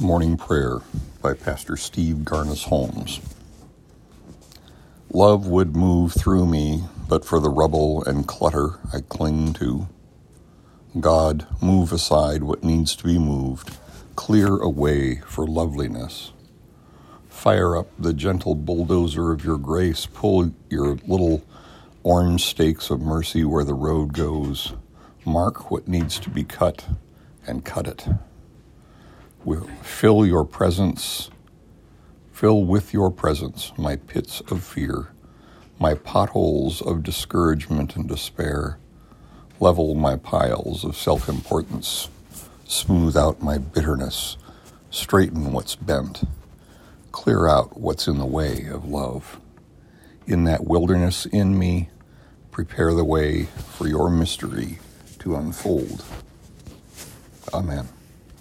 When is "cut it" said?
27.66-28.06